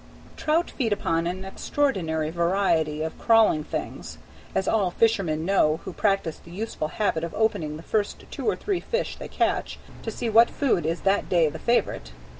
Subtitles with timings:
[0.35, 4.17] Trout feed upon an extraordinary variety of crawling things,
[4.55, 8.55] as all fishermen know who practice the useful habit of opening the first two or
[8.55, 12.13] three fish they catch, to see what food is that day the favorite.